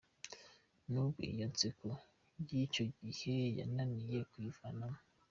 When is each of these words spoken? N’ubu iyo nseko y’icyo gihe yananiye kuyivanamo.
N’ubu 0.91 1.19
iyo 1.33 1.45
nseko 1.51 1.87
y’icyo 2.47 2.83
gihe 2.99 3.35
yananiye 3.59 4.19
kuyivanamo. 4.31 4.99